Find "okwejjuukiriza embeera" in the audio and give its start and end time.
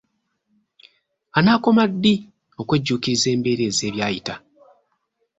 2.59-3.63